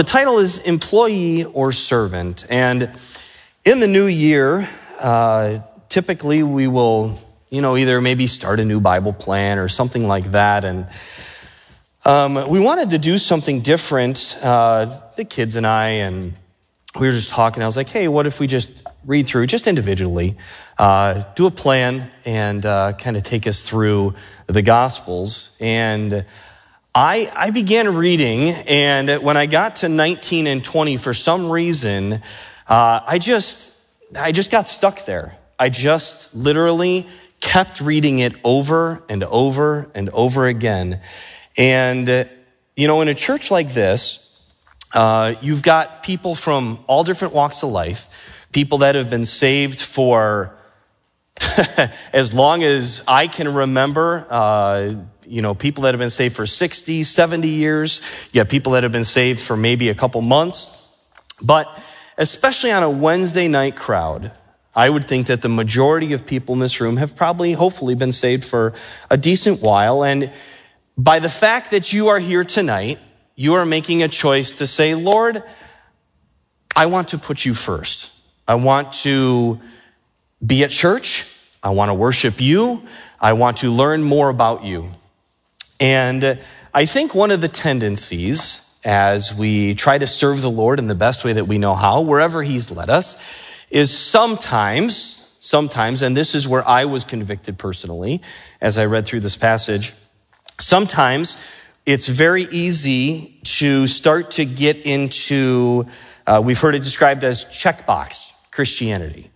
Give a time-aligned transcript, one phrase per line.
[0.00, 2.46] The title is Employee or Servant.
[2.48, 2.88] And
[3.66, 4.66] in the new year,
[4.98, 5.58] uh,
[5.90, 10.30] typically we will, you know, either maybe start a new Bible plan or something like
[10.30, 10.64] that.
[10.64, 10.86] And
[12.06, 16.32] um, we wanted to do something different, uh, the kids and I, and
[16.98, 17.62] we were just talking.
[17.62, 20.38] I was like, hey, what if we just read through, just individually,
[20.78, 24.14] uh, do a plan and uh, kind of take us through
[24.46, 25.58] the Gospels?
[25.60, 26.24] And
[26.94, 32.14] I, I began reading, and when I got to 19 and 20, for some reason,
[32.66, 33.72] uh, I just
[34.18, 35.36] I just got stuck there.
[35.56, 37.06] I just literally
[37.38, 41.00] kept reading it over and over and over again.
[41.56, 42.28] And
[42.76, 44.44] you know, in a church like this,
[44.92, 48.08] uh, you've got people from all different walks of life,
[48.50, 50.56] people that have been saved for
[52.12, 54.26] as long as I can remember.
[54.28, 54.94] Uh,
[55.30, 58.00] you know, people that have been saved for 60, 70 years.
[58.32, 60.88] You have people that have been saved for maybe a couple months.
[61.40, 61.68] But
[62.18, 64.32] especially on a Wednesday night crowd,
[64.74, 68.10] I would think that the majority of people in this room have probably, hopefully, been
[68.10, 68.74] saved for
[69.08, 70.02] a decent while.
[70.02, 70.32] And
[70.98, 72.98] by the fact that you are here tonight,
[73.36, 75.44] you are making a choice to say, Lord,
[76.74, 78.10] I want to put you first.
[78.48, 79.60] I want to
[80.44, 81.36] be at church.
[81.62, 82.82] I want to worship you.
[83.20, 84.90] I want to learn more about you.
[85.80, 86.38] And
[86.74, 90.94] I think one of the tendencies as we try to serve the Lord in the
[90.94, 93.20] best way that we know how, wherever He's led us,
[93.70, 98.22] is sometimes, sometimes, and this is where I was convicted personally
[98.60, 99.94] as I read through this passage,
[100.58, 101.36] sometimes
[101.86, 105.86] it's very easy to start to get into,
[106.26, 109.30] uh, we've heard it described as checkbox Christianity.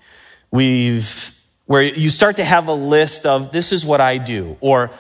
[0.50, 1.34] We've,
[1.67, 4.91] where you start to have a list of this is what I do, or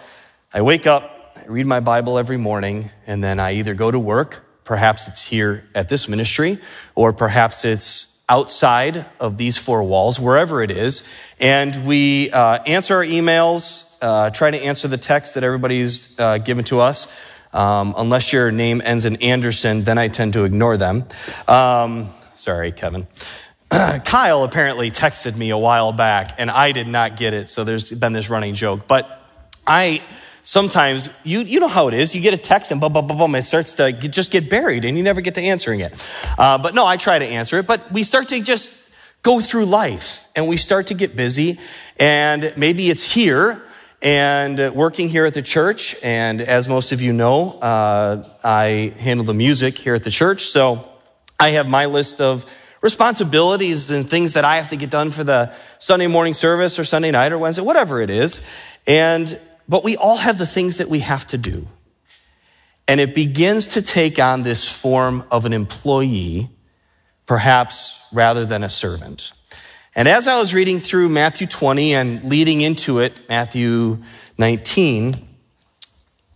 [0.52, 1.13] I wake up,
[1.44, 5.22] I read my Bible every morning, and then I either go to work, perhaps it's
[5.22, 6.58] here at this ministry,
[6.94, 11.06] or perhaps it's outside of these four walls, wherever it is,
[11.38, 16.38] and we uh, answer our emails, uh, try to answer the text that everybody's uh,
[16.38, 17.22] given to us.
[17.52, 21.04] Um, unless your name ends in Anderson, then I tend to ignore them.
[21.46, 23.06] Um, sorry, Kevin.
[23.70, 27.90] Kyle apparently texted me a while back, and I did not get it, so there's
[27.90, 28.88] been this running joke.
[28.88, 29.20] But
[29.66, 30.00] I
[30.44, 32.14] sometimes you, you know how it is.
[32.14, 34.48] You get a text and boom, boom, boom, boom, it starts to get, just get
[34.48, 36.06] buried and you never get to answering it.
[36.38, 38.80] Uh, but no, I try to answer it, but we start to just
[39.22, 41.58] go through life and we start to get busy
[41.98, 43.62] and maybe it's here
[44.02, 45.96] and working here at the church.
[46.02, 50.44] And as most of you know, uh, I handle the music here at the church.
[50.44, 50.86] So
[51.40, 52.44] I have my list of
[52.82, 56.84] responsibilities and things that I have to get done for the Sunday morning service or
[56.84, 58.46] Sunday night or Wednesday, whatever it is.
[58.86, 61.68] And but we all have the things that we have to do.
[62.86, 66.50] And it begins to take on this form of an employee,
[67.26, 69.32] perhaps rather than a servant.
[69.96, 74.02] And as I was reading through Matthew 20 and leading into it, Matthew
[74.38, 75.28] 19,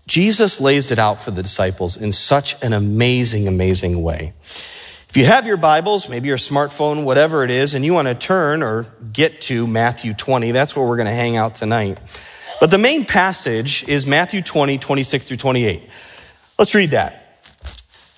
[0.06, 4.32] Jesus lays it out for the disciples in such an amazing, amazing way.
[5.08, 8.14] If you have your Bibles, maybe your smartphone, whatever it is, and you want to
[8.14, 11.98] turn or get to Matthew 20, that's where we're going to hang out tonight.
[12.60, 15.88] But the main passage is Matthew 20, 26 through 28.
[16.58, 17.24] Let's read that.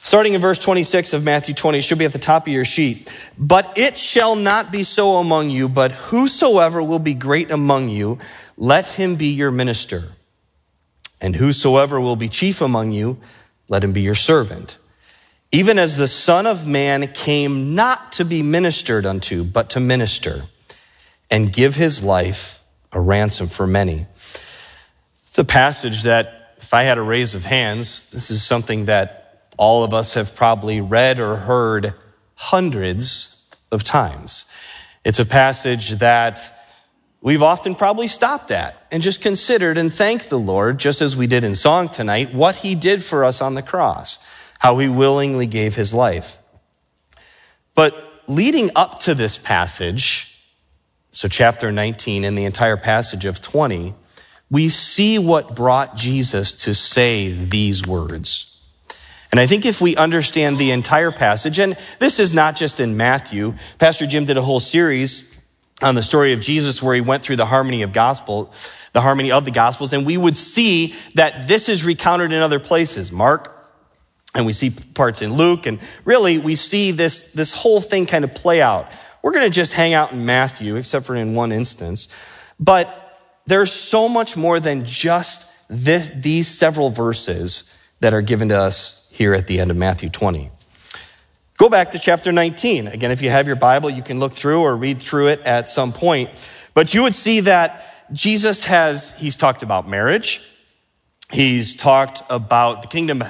[0.03, 2.65] Starting in verse 26 of Matthew 20, it should be at the top of your
[2.65, 3.13] sheet.
[3.39, 8.19] But it shall not be so among you, but whosoever will be great among you,
[8.57, 10.09] let him be your minister.
[11.21, 13.19] And whosoever will be chief among you,
[13.69, 14.79] let him be your servant.
[15.53, 20.45] Even as the Son of Man came not to be ministered unto, but to minister
[21.31, 22.63] and give his life
[22.93, 24.07] a ransom for many.
[25.31, 29.47] It's a passage that, if I had a raise of hands, this is something that
[29.57, 31.95] all of us have probably read or heard
[32.35, 34.53] hundreds of times.
[35.05, 36.53] It's a passage that
[37.21, 41.29] we've often probably stopped at and just considered and thanked the Lord, just as we
[41.29, 44.19] did in song tonight, what he did for us on the cross,
[44.59, 46.39] how he willingly gave his life.
[47.77, 47.95] But
[48.27, 50.45] leading up to this passage,
[51.13, 53.95] so chapter 19 and the entire passage of 20,
[54.51, 58.47] we see what brought Jesus to say these words.
[59.31, 62.97] And I think if we understand the entire passage, and this is not just in
[62.97, 65.33] Matthew, Pastor Jim did a whole series
[65.83, 68.53] on the story of Jesus where he went through the harmony of gospel,
[68.93, 72.59] the harmony of the gospels, and we would see that this is recounted in other
[72.59, 73.13] places.
[73.13, 73.57] Mark,
[74.35, 78.25] and we see parts in Luke, and really we see this, this whole thing kind
[78.25, 78.91] of play out.
[79.23, 82.09] We're going to just hang out in Matthew, except for in one instance.
[82.59, 83.00] But
[83.47, 89.09] there's so much more than just this, these several verses that are given to us
[89.13, 90.51] here at the end of Matthew 20.
[91.59, 92.89] Go back to chapter 19.
[92.89, 95.69] Again, if you have your Bible, you can look through or read through it at
[95.69, 96.31] some point.
[96.73, 100.41] But you would see that Jesus has, he's talked about marriage.
[101.31, 103.23] He's talked about the kingdom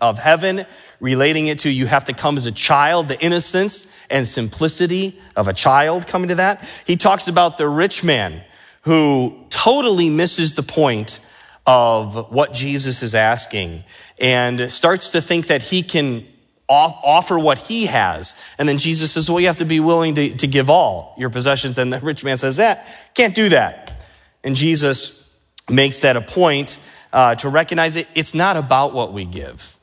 [0.00, 0.66] of heaven,
[1.00, 5.48] relating it to you have to come as a child, the innocence and simplicity of
[5.48, 6.66] a child coming to that.
[6.86, 8.42] He talks about the rich man
[8.86, 11.18] who totally misses the point
[11.66, 13.82] of what Jesus is asking
[14.20, 16.24] and starts to think that he can
[16.68, 18.40] offer what he has.
[18.58, 21.30] And then Jesus says, well, you have to be willing to, to give all your
[21.30, 21.78] possessions.
[21.78, 24.04] And the rich man says that, can't do that.
[24.44, 25.28] And Jesus
[25.68, 26.78] makes that a point
[27.12, 28.06] uh, to recognize it.
[28.14, 29.76] It's not about what we give.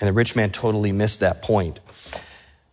[0.00, 1.80] And the rich man totally missed that point.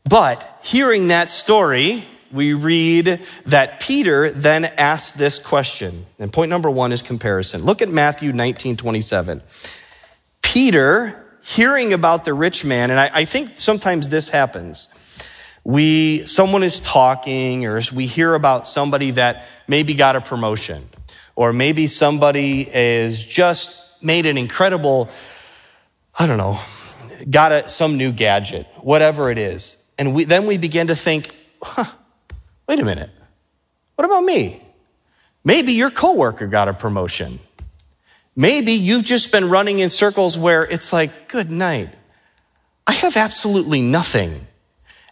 [0.06, 6.06] But hearing that story, we read that Peter then asked this question.
[6.20, 7.64] And point number one is comparison.
[7.64, 9.42] Look at Matthew 19, 27.
[10.42, 14.88] Peter, hearing about the rich man, and I, I think sometimes this happens.
[15.64, 20.90] We, someone is talking, or we hear about somebody that maybe got a promotion,
[21.36, 25.10] or maybe somebody is just made an incredible,
[26.18, 26.60] I don't know,
[27.30, 29.92] got a, some new gadget, whatever it is.
[29.98, 31.86] And we, then we begin to think, huh,
[32.70, 33.10] wait a minute.
[33.96, 34.62] What about me?
[35.44, 37.40] Maybe your coworker got a promotion.
[38.36, 41.90] Maybe you've just been running in circles where it's like, good night.
[42.86, 44.46] I have absolutely nothing.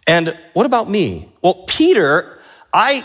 [0.05, 1.33] And what about me?
[1.41, 2.39] Well, Peter,
[2.71, 3.03] I,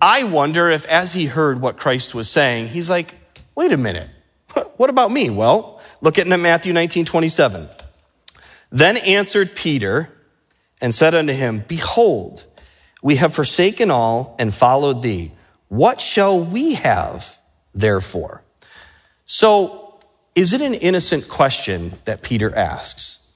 [0.00, 3.14] I wonder if as he heard what Christ was saying, he's like,
[3.54, 4.10] wait a minute.
[4.76, 5.30] What about me?
[5.30, 7.68] Well, look at Matthew 19, 27.
[8.70, 10.10] Then answered Peter
[10.80, 12.44] and said unto him, Behold,
[13.02, 15.32] we have forsaken all and followed thee.
[15.68, 17.36] What shall we have
[17.74, 18.42] therefore?
[19.26, 20.00] So,
[20.34, 23.30] is it an innocent question that Peter asks?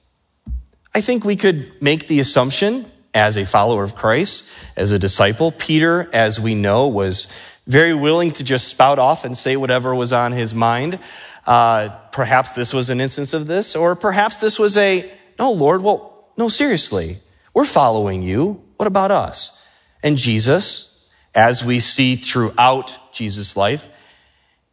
[0.95, 5.51] I think we could make the assumption as a follower of Christ, as a disciple,
[5.51, 10.13] Peter, as we know, was very willing to just spout off and say whatever was
[10.13, 10.99] on his mind.
[11.45, 15.81] Uh, perhaps this was an instance of this, or perhaps this was a, no, Lord,
[15.81, 17.17] well, no, seriously,
[17.53, 18.63] we're following you.
[18.77, 19.65] What about us?
[20.01, 23.89] And Jesus, as we see throughout Jesus' life,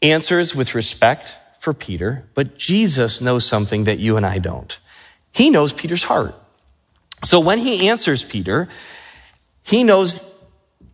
[0.03, 4.79] answers with respect for Peter, but Jesus knows something that you and I don't.
[5.33, 6.35] He knows Peter's heart.
[7.25, 8.69] So when he answers Peter,
[9.62, 10.35] he knows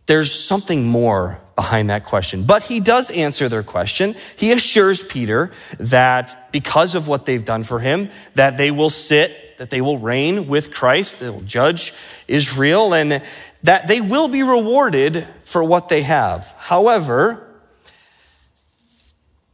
[0.05, 2.43] there's something more behind that question.
[2.45, 4.15] But he does answer their question.
[4.37, 9.50] He assures Peter that because of what they've done for him, that they will sit,
[9.61, 11.93] that they will reign with Christ, they will judge
[12.27, 13.21] Israel, and
[13.61, 16.51] that they will be rewarded for what they have.
[16.57, 17.47] However,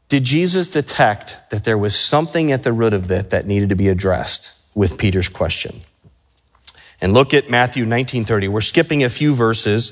[0.07, 3.75] did Jesus detect that there was something at the root of that that needed to
[3.75, 5.81] be addressed with Peter's question?
[7.01, 8.47] And look at Matthew 19:30.
[8.47, 9.91] We're skipping a few verses,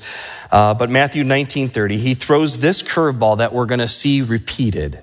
[0.50, 5.00] uh, but Matthew 19:30, he throws this curveball that we're going to see repeated.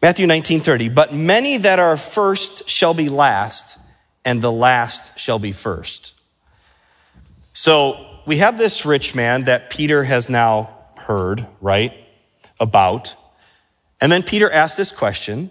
[0.00, 0.88] Matthew 19:30.
[0.88, 3.80] But many that are first shall be last,
[4.24, 6.12] and the last shall be first.
[7.52, 11.92] So we have this rich man that Peter has now heard, right,
[12.58, 13.14] about.
[14.00, 15.50] And then Peter asks this question,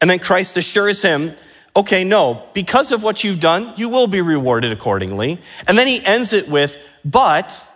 [0.00, 1.34] and then Christ assures him
[1.76, 5.38] okay, no, because of what you've done, you will be rewarded accordingly.
[5.68, 7.66] And then he ends it with, but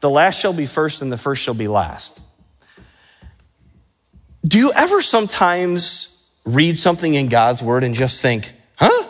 [0.00, 2.22] the last shall be first and the first shall be last.
[4.46, 9.07] Do you ever sometimes read something in God's word and just think, huh?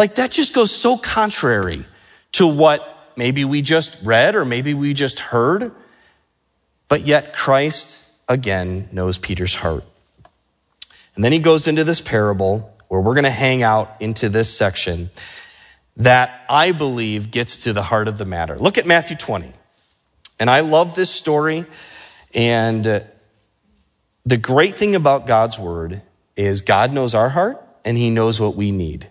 [0.00, 1.84] Like that just goes so contrary
[2.32, 5.72] to what maybe we just read or maybe we just heard.
[6.88, 9.84] But yet Christ again knows Peter's heart.
[11.14, 14.50] And then he goes into this parable where we're going to hang out into this
[14.50, 15.10] section
[15.98, 18.58] that I believe gets to the heart of the matter.
[18.58, 19.52] Look at Matthew 20.
[20.38, 21.66] And I love this story.
[22.34, 23.00] And uh,
[24.24, 26.00] the great thing about God's word
[26.36, 29.06] is God knows our heart and he knows what we need.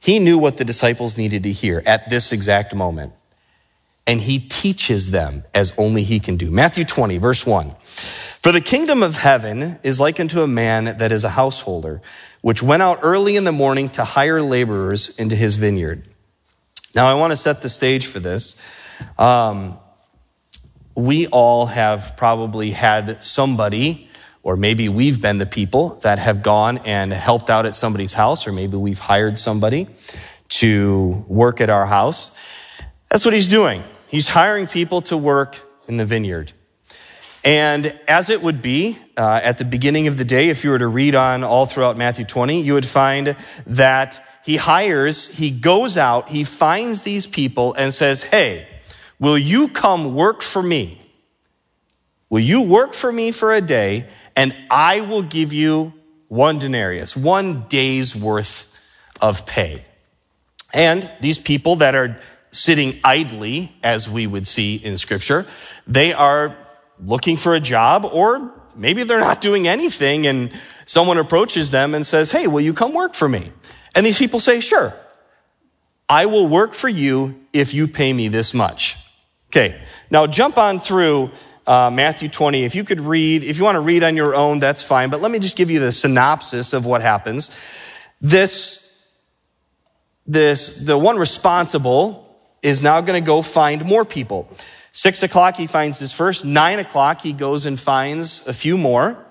[0.00, 3.12] He knew what the disciples needed to hear at this exact moment.
[4.06, 6.50] And he teaches them as only he can do.
[6.50, 7.74] Matthew 20, verse 1.
[8.42, 12.00] For the kingdom of heaven is like unto a man that is a householder
[12.40, 16.04] which went out early in the morning to hire laborers into his vineyard.
[16.94, 18.60] Now, I want to set the stage for this.
[19.18, 19.78] Um,
[20.94, 24.07] we all have probably had somebody,
[24.48, 28.46] or maybe we've been the people that have gone and helped out at somebody's house,
[28.46, 29.86] or maybe we've hired somebody
[30.48, 32.40] to work at our house.
[33.10, 33.84] That's what he's doing.
[34.08, 36.54] He's hiring people to work in the vineyard.
[37.44, 40.78] And as it would be uh, at the beginning of the day, if you were
[40.78, 43.36] to read on all throughout Matthew 20, you would find
[43.66, 48.66] that he hires, he goes out, he finds these people and says, Hey,
[49.18, 51.02] will you come work for me?
[52.30, 55.92] Will you work for me for a day and I will give you
[56.28, 58.72] one denarius, one day's worth
[59.20, 59.84] of pay?
[60.72, 62.20] And these people that are
[62.52, 65.44] sitting idly, as we would see in scripture,
[65.88, 66.56] they are
[67.04, 70.52] looking for a job or maybe they're not doing anything and
[70.86, 73.50] someone approaches them and says, Hey, will you come work for me?
[73.96, 74.94] And these people say, Sure,
[76.08, 78.96] I will work for you if you pay me this much.
[79.50, 81.32] Okay, now jump on through
[81.68, 82.64] uh, Matthew 20.
[82.64, 85.20] If you could read, if you want to read on your own, that's fine, but
[85.20, 87.54] let me just give you the synopsis of what happens.
[88.22, 89.06] This,
[90.26, 92.24] this, the one responsible
[92.62, 94.48] is now going to go find more people.
[94.92, 96.42] Six o'clock, he finds his first.
[96.42, 99.22] Nine o'clock, he goes and finds a few more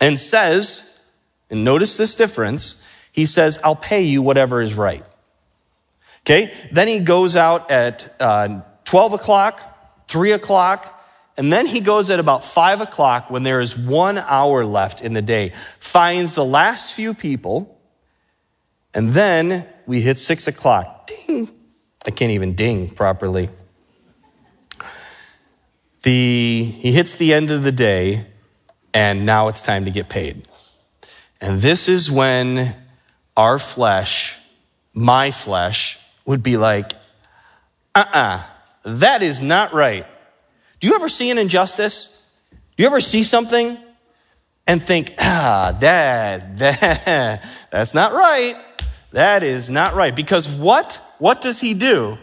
[0.00, 1.00] and says,
[1.48, 5.04] and notice this difference, he says, I'll pay you whatever is right.
[6.22, 10.93] Okay, then he goes out at uh, 12 o'clock, 3 o'clock,
[11.36, 15.14] and then he goes at about 5 o'clock when there is one hour left in
[15.14, 17.78] the day, finds the last few people,
[18.92, 21.08] and then we hit 6 o'clock.
[21.08, 21.48] Ding!
[22.06, 23.48] I can't even ding properly.
[26.02, 28.26] The, he hits the end of the day,
[28.92, 30.46] and now it's time to get paid.
[31.40, 32.76] And this is when
[33.36, 34.36] our flesh,
[34.92, 36.92] my flesh, would be like,
[37.94, 38.42] uh uh-uh, uh
[38.84, 40.06] that is not right.
[40.84, 42.22] Do you ever see an injustice?
[42.50, 43.78] Do you ever see something
[44.66, 48.54] and think, ah, that, that, that's not right.
[49.12, 50.14] That is not right.
[50.14, 51.00] Because what?
[51.18, 52.18] What does he do?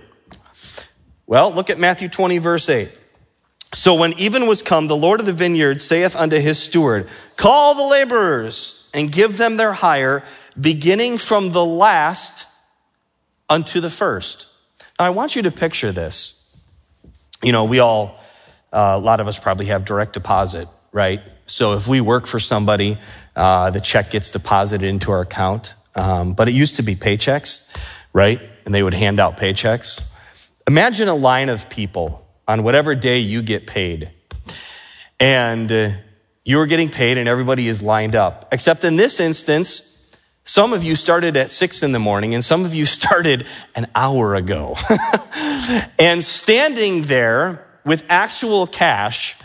[1.26, 2.92] Well, look at Matthew 20, verse 8.
[3.74, 7.74] So when even was come, the Lord of the vineyard saith unto his steward, Call
[7.74, 10.24] the laborers and give them their hire,
[10.60, 12.46] beginning from the last
[13.50, 14.46] unto the first.
[15.00, 16.48] Now, I want you to picture this.
[17.42, 18.21] You know, we all,
[18.72, 21.22] uh, a lot of us probably have direct deposit, right?
[21.46, 22.98] So if we work for somebody,
[23.36, 25.74] uh, the check gets deposited into our account.
[25.96, 27.70] Um, but it used to be paychecks,
[28.14, 28.40] right?
[28.66, 30.10] And they would hand out paychecks.
[30.68, 34.12] Imagine a line of people on whatever day you get paid.
[35.20, 35.92] And uh,
[36.44, 38.48] you are getting paid and everybody is lined up.
[38.52, 42.66] Except in this instance, some of you started at six in the morning and some
[42.66, 44.78] of you started an hour ago.
[46.00, 49.36] and standing there with actual cash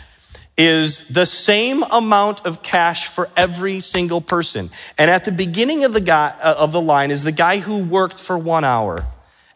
[0.57, 4.71] is the same amount of cash for every single person.
[4.97, 7.83] And at the beginning of the guy, uh, of the line is the guy who
[7.83, 9.05] worked for one hour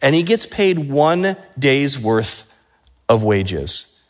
[0.01, 2.51] and he gets paid one day's worth
[3.09, 4.01] of wages.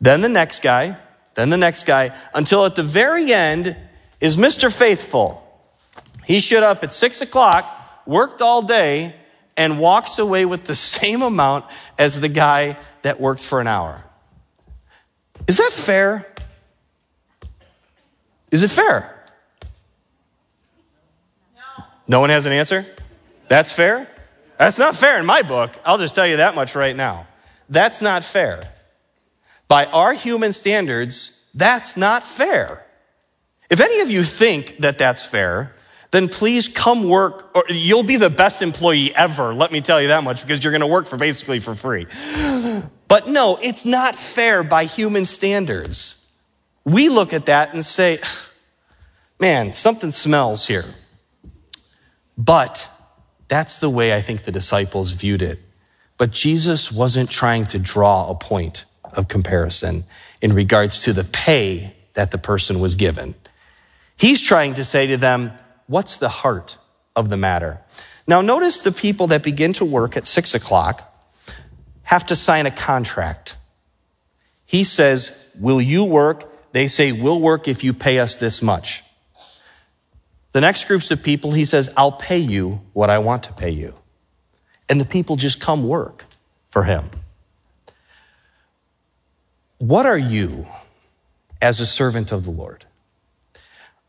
[0.00, 0.96] Then the next guy,
[1.34, 3.76] then the next guy, until at the very end
[4.20, 4.72] is Mr.
[4.72, 5.40] Faithful.
[6.26, 7.66] He showed up at six o'clock,
[8.06, 9.14] worked all day,
[9.56, 11.64] and walks away with the same amount
[11.98, 14.03] as the guy that worked for an hour.
[15.46, 16.26] Is that fair?
[18.50, 19.24] Is it fair?
[21.54, 21.84] No.
[22.08, 22.86] No one has an answer?
[23.48, 24.08] That's fair?
[24.58, 25.72] That's not fair in my book.
[25.84, 27.26] I'll just tell you that much right now.
[27.68, 28.72] That's not fair.
[29.68, 32.86] By our human standards, that's not fair.
[33.70, 35.74] If any of you think that that's fair,
[36.10, 40.08] then please come work, or you'll be the best employee ever, let me tell you
[40.08, 42.06] that much, because you're going to work for basically for free.
[43.08, 46.20] But no, it's not fair by human standards.
[46.84, 48.18] We look at that and say,
[49.38, 50.84] man, something smells here.
[52.36, 52.88] But
[53.48, 55.60] that's the way I think the disciples viewed it.
[56.16, 60.04] But Jesus wasn't trying to draw a point of comparison
[60.40, 63.34] in regards to the pay that the person was given.
[64.16, 65.52] He's trying to say to them,
[65.86, 66.78] what's the heart
[67.16, 67.80] of the matter?
[68.26, 71.13] Now, notice the people that begin to work at six o'clock
[72.04, 73.56] have to sign a contract.
[74.64, 76.50] He says, Will you work?
[76.72, 79.02] They say, We'll work if you pay us this much.
[80.52, 83.70] The next groups of people, he says, I'll pay you what I want to pay
[83.70, 83.94] you.
[84.88, 86.24] And the people just come work
[86.70, 87.10] for him.
[89.78, 90.66] What are you
[91.60, 92.84] as a servant of the Lord?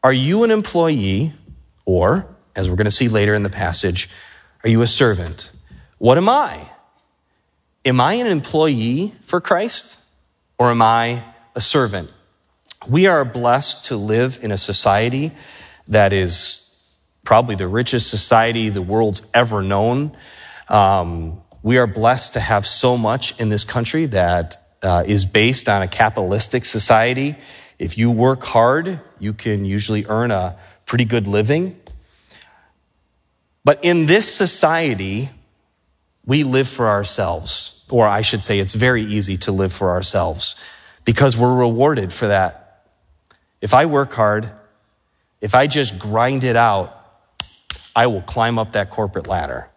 [0.03, 1.33] Are you an employee,
[1.83, 4.07] or, as we're going to see later in the passage,
[4.63, 5.49] are you a servant?
[5.97, 6.69] What am I?
[7.85, 10.01] Am I an employee for Christ,
[10.57, 11.23] or am I
[11.53, 12.11] a servant?
[12.87, 15.31] We are blessed to live in a society
[15.87, 16.75] that is
[17.23, 20.17] probably the richest society the world's ever known.
[20.67, 25.69] Um, we are blessed to have so much in this country that uh, is based
[25.69, 27.35] on a capitalistic society.
[27.77, 31.79] If you work hard, you can usually earn a pretty good living.
[33.63, 35.29] But in this society,
[36.25, 37.74] we live for ourselves.
[37.89, 40.55] Or I should say, it's very easy to live for ourselves
[41.03, 42.83] because we're rewarded for that.
[43.61, 44.49] If I work hard,
[45.41, 46.91] if I just grind it out,
[47.95, 49.69] I will climb up that corporate ladder.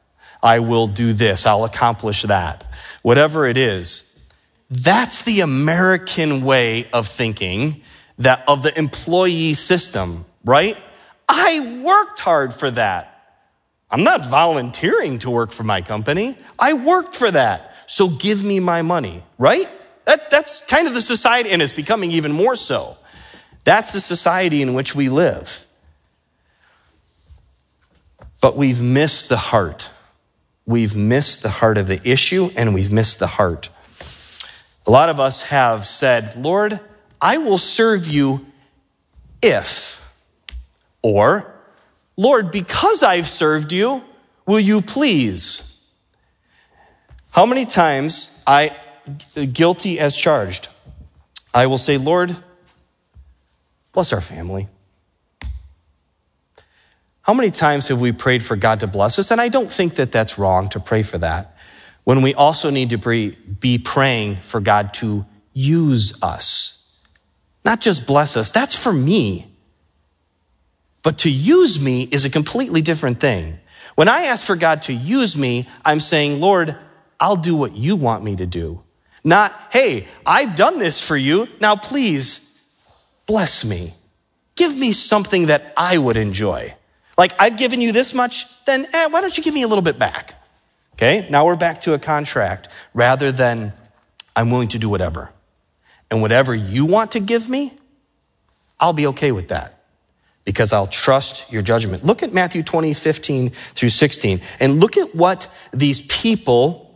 [0.43, 1.47] I will do this.
[1.47, 2.65] I'll accomplish that.
[3.03, 4.05] Whatever it is.
[4.71, 7.83] That's the American way of thinking
[8.19, 10.77] that of the employee system, right?
[11.29, 13.15] I worked hard for that.
[13.91, 16.37] I'm not volunteering to work for my company.
[16.59, 17.68] I worked for that.
[17.89, 19.67] So give me my money, right?
[20.05, 22.99] That, that's kind of the society, and it's becoming even more so.
[23.65, 25.67] That's the society in which we live.
[28.43, 29.89] But we've missed the heart.
[30.67, 33.71] We've missed the heart of the issue, and we've missed the heart.
[34.87, 36.79] A lot of us have said, Lord,
[37.21, 38.47] I will serve you
[39.43, 40.01] if,
[41.01, 41.55] or
[42.19, 44.03] Lord, because I've served you,
[44.45, 45.68] will you please?
[47.31, 48.75] How many times I,
[49.53, 50.69] guilty as charged,
[51.55, 52.37] I will say, Lord,
[53.93, 54.69] bless our family.
[57.23, 59.31] How many times have we prayed for God to bless us?
[59.31, 61.57] And I don't think that that's wrong to pray for that.
[62.05, 66.87] When we also need to be praying for God to use us,
[67.65, 68.51] not just bless us.
[68.51, 69.53] That's for me.
[71.03, 73.59] But to use me is a completely different thing.
[73.95, 76.77] When I ask for God to use me, I'm saying, Lord,
[77.21, 78.83] I'll do what you want me to do.
[79.25, 81.49] Not, hey, I've done this for you.
[81.61, 82.61] Now please
[83.27, 83.95] bless me.
[84.57, 86.75] Give me something that I would enjoy.
[87.17, 89.83] Like, I've given you this much, then eh, why don't you give me a little
[89.83, 90.35] bit back?
[90.95, 93.73] Okay, now we're back to a contract rather than
[94.35, 95.31] I'm willing to do whatever.
[96.11, 97.73] And whatever you want to give me,
[98.81, 99.85] I'll be okay with that
[100.45, 102.05] because I'll trust your judgment.
[102.05, 106.88] Look at Matthew 20, 15 through 16, and look at what these people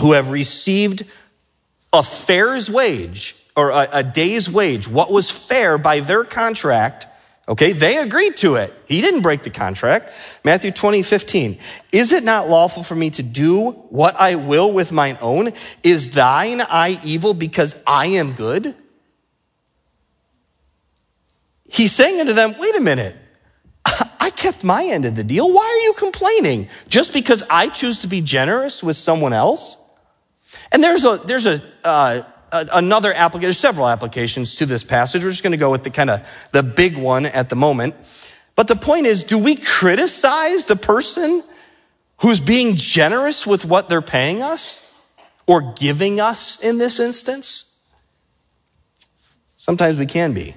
[0.00, 1.04] who have received
[1.92, 7.06] a fair's wage or a, a day's wage, what was fair by their contract,
[7.46, 8.72] Okay, they agreed to it.
[8.86, 10.12] He didn't break the contract.
[10.44, 11.58] Matthew 20, 15.
[11.92, 15.52] Is it not lawful for me to do what I will with mine own?
[15.82, 18.74] Is thine eye evil because I am good?
[21.68, 23.14] He's saying unto them, wait a minute.
[23.84, 25.52] I kept my end of the deal.
[25.52, 26.68] Why are you complaining?
[26.88, 29.76] Just because I choose to be generous with someone else?
[30.72, 35.24] And there's a, there's a, uh, another application, there's several applications to this passage.
[35.24, 37.94] We're just going to go with the kind of the big one at the moment.
[38.54, 41.42] But the point is, do we criticize the person
[42.18, 44.94] who's being generous with what they're paying us
[45.46, 47.78] or giving us in this instance?
[49.56, 50.54] Sometimes we can be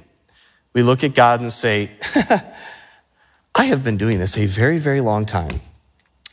[0.78, 1.90] we look at God and say,
[3.56, 5.60] I have been doing this a very, very long time.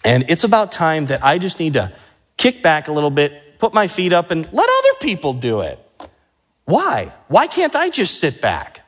[0.04, 1.94] And it's about time that I just need to
[2.36, 5.78] kick back a little bit, put my feet up, and let other people do it.
[6.64, 7.12] Why?
[7.28, 8.80] Why can't I just sit back?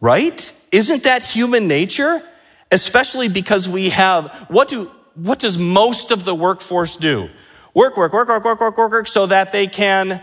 [0.00, 0.52] Right?
[0.72, 2.22] Isn't that human nature?
[2.70, 7.30] Especially because we have, what do, what does most of the workforce do?
[7.74, 10.22] Work, work, work, work, work, work, work, work, so that they can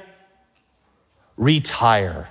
[1.38, 2.30] retire.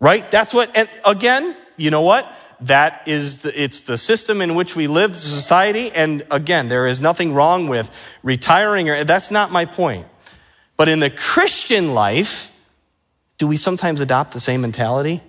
[0.00, 0.28] Right?
[0.30, 2.30] That's what, and again, you know what?
[2.62, 5.90] That is, the, it's the system in which we live, society.
[5.90, 7.90] And again, there is nothing wrong with
[8.22, 10.06] retiring or, that's not my point.
[10.76, 12.52] But in the Christian life,
[13.38, 15.22] do we sometimes adopt the same mentality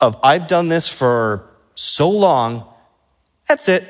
[0.00, 2.64] of, I've done this for so long,
[3.46, 3.84] that's it.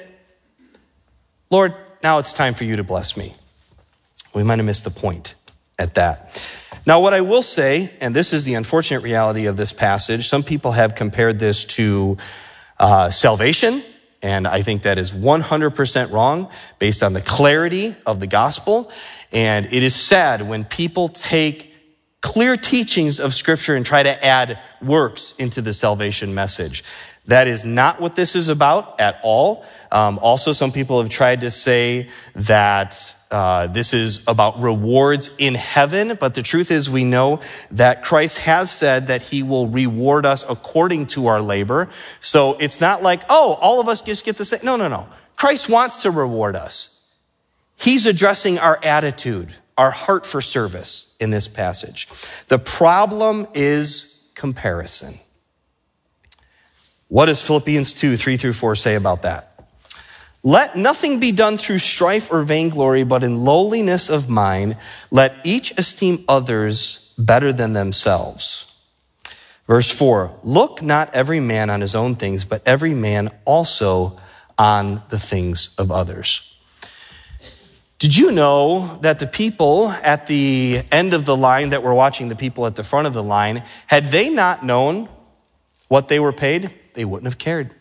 [1.50, 3.34] Lord, now it's time for you to bless me.
[4.34, 5.34] We might have missed the point
[5.78, 6.40] at that.
[6.84, 10.42] Now, what I will say, and this is the unfortunate reality of this passage, some
[10.42, 12.18] people have compared this to
[12.78, 13.82] uh, salvation,
[14.22, 18.90] and I think that is 100% wrong based on the clarity of the gospel.
[19.32, 21.72] And it is sad when people take
[22.20, 26.82] clear teachings of Scripture and try to add works into the salvation message.
[27.26, 29.64] That is not what this is about at all.
[29.92, 35.54] Um, also, some people have tried to say that uh, this is about rewards in
[35.54, 40.24] heaven, but the truth is we know that Christ has said that he will reward
[40.24, 41.90] us according to our labor.
[42.20, 44.60] So it's not like, oh, all of us just get the same.
[44.62, 45.08] No, no, no.
[45.36, 47.00] Christ wants to reward us.
[47.76, 52.08] He's addressing our attitude, our heart for service in this passage.
[52.48, 55.14] The problem is comparison.
[57.08, 59.47] What does Philippians 2, 3 through 4 say about that?
[60.44, 64.76] Let nothing be done through strife or vainglory, but in lowliness of mind,
[65.10, 68.68] let each esteem others better than themselves.
[69.66, 74.18] Verse 4 Look not every man on his own things, but every man also
[74.56, 76.44] on the things of others.
[77.98, 82.28] Did you know that the people at the end of the line that were watching
[82.28, 85.08] the people at the front of the line, had they not known
[85.88, 87.74] what they were paid, they wouldn't have cared.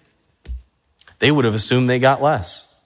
[1.20, 2.80] They would have assumed they got less.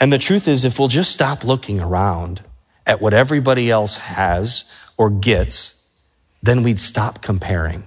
[0.00, 2.42] And the truth is, if we'll just stop looking around
[2.86, 5.86] at what everybody else has or gets,
[6.42, 7.84] then we'd stop comparing.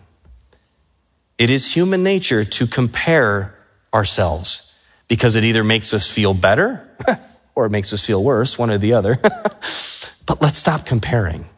[1.37, 3.57] It is human nature to compare
[3.93, 4.75] ourselves
[5.07, 6.87] because it either makes us feel better
[7.55, 9.15] or it makes us feel worse, one or the other.
[10.25, 11.49] but let's stop comparing.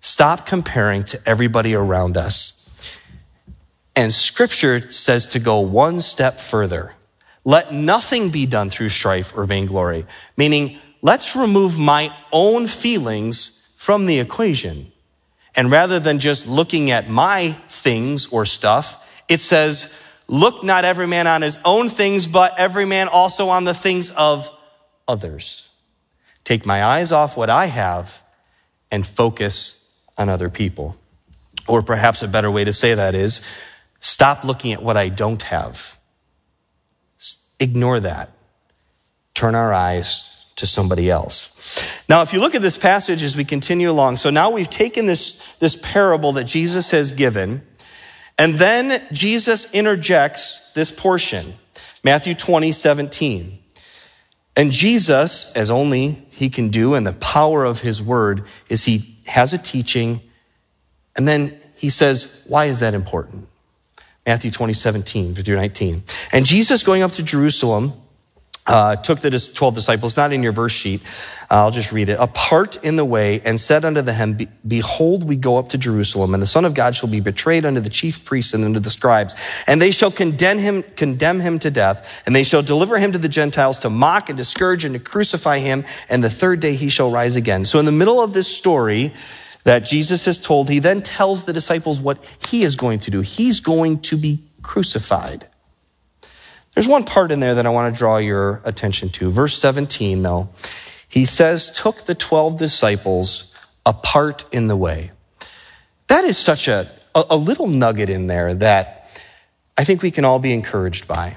[0.00, 2.59] Stop comparing to everybody around us.
[4.00, 6.94] And scripture says to go one step further.
[7.44, 10.06] Let nothing be done through strife or vainglory,
[10.38, 14.90] meaning let's remove my own feelings from the equation.
[15.54, 21.06] And rather than just looking at my things or stuff, it says, look not every
[21.06, 24.48] man on his own things, but every man also on the things of
[25.06, 25.68] others.
[26.44, 28.22] Take my eyes off what I have
[28.90, 30.96] and focus on other people.
[31.68, 33.42] Or perhaps a better way to say that is
[34.00, 35.98] stop looking at what I don't have.
[37.58, 38.30] Ignore that.
[39.34, 41.56] Turn our eyes to somebody else.
[42.08, 45.06] Now, if you look at this passage as we continue along, so now we've taken
[45.06, 47.62] this, this parable that Jesus has given,
[48.38, 51.54] and then Jesus interjects this portion,
[52.02, 53.58] Matthew 20, 17.
[54.56, 59.18] And Jesus, as only he can do, and the power of his word, is he
[59.26, 60.20] has a teaching,
[61.14, 63.48] and then he says, Why is that important?
[64.26, 66.02] Matthew 20, 17 through 19.
[66.32, 67.94] And Jesus going up to Jerusalem
[68.66, 71.02] uh, took the 12 disciples, not in your verse sheet,
[71.50, 75.56] I'll just read it, apart in the way and said unto them, Behold, we go
[75.56, 78.54] up to Jerusalem, and the Son of God shall be betrayed unto the chief priests
[78.54, 79.34] and unto the scribes,
[79.66, 83.18] and they shall condemn him, condemn him to death, and they shall deliver him to
[83.18, 86.74] the Gentiles to mock and to scourge and to crucify him, and the third day
[86.74, 87.64] he shall rise again.
[87.64, 89.12] So in the middle of this story,
[89.70, 93.20] that Jesus has told, he then tells the disciples what he is going to do.
[93.20, 95.46] He's going to be crucified.
[96.74, 99.30] There's one part in there that I want to draw your attention to.
[99.30, 100.48] Verse 17, though,
[101.06, 103.56] he says, took the 12 disciples
[103.86, 105.12] apart in the way.
[106.08, 109.08] That is such a, a little nugget in there that
[109.78, 111.36] I think we can all be encouraged by.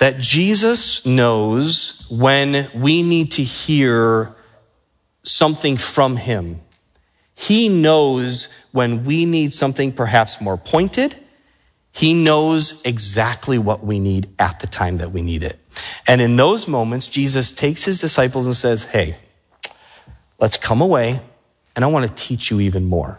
[0.00, 4.34] That Jesus knows when we need to hear
[5.22, 6.60] something from him.
[7.38, 11.14] He knows when we need something perhaps more pointed
[11.98, 15.58] he knows exactly what we need at the time that we need it.
[16.06, 19.16] And in those moments, Jesus takes his disciples and says, Hey,
[20.38, 21.20] let's come away,
[21.74, 23.18] and I want to teach you even more.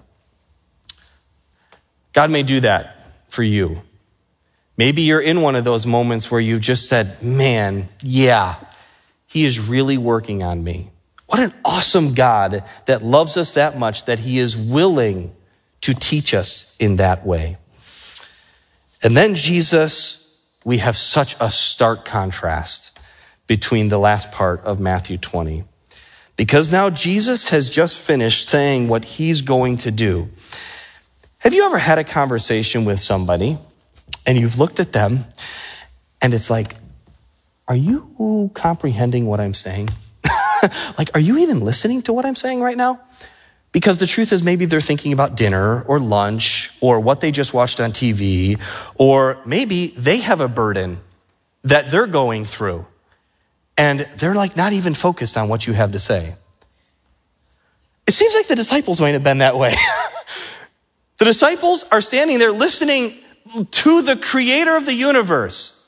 [2.14, 2.96] God may do that
[3.28, 3.82] for you.
[4.78, 8.56] Maybe you're in one of those moments where you've just said, Man, yeah,
[9.28, 10.90] he is really working on me.
[11.30, 15.32] What an awesome God that loves us that much that he is willing
[15.82, 17.58] to teach us in that way.
[19.04, 22.98] And then Jesus, we have such a stark contrast
[23.46, 25.66] between the last part of Matthew 20.
[26.36, 30.30] Because now Jesus has just finished saying what he's going to do.
[31.40, 33.60] Have you ever had a conversation with somebody
[34.26, 35.26] and you've looked at them
[36.22, 36.76] and it's like,
[37.68, 39.90] are you comprehending what I'm saying?
[40.98, 43.02] like, are you even listening to what I'm saying right now?
[43.72, 47.54] Because the truth is, maybe they're thinking about dinner or lunch or what they just
[47.54, 48.60] watched on TV,
[48.96, 51.00] or maybe they have a burden
[51.64, 52.86] that they're going through
[53.80, 56.36] and they're like not even focused on what you have to say.
[58.06, 59.74] It seems like the disciples might have been that way.
[61.18, 63.14] the disciples are standing there listening
[63.72, 65.79] to the creator of the universe.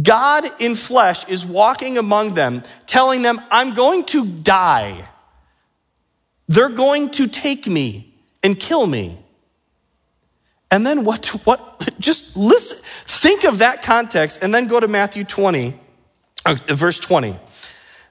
[0.00, 5.08] God in flesh is walking among them, telling them, I'm going to die.
[6.48, 9.18] They're going to take me and kill me.
[10.70, 15.24] And then what, what, just listen, think of that context and then go to Matthew
[15.24, 15.78] 20,
[16.46, 17.38] uh, verse 20.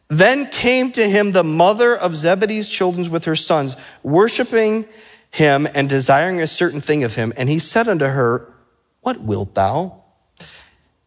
[0.09, 4.85] Then came to him the mother of Zebedee's children with her sons, worshiping
[5.31, 7.33] him and desiring a certain thing of him.
[7.37, 8.53] And he said unto her,
[8.99, 10.00] What wilt thou?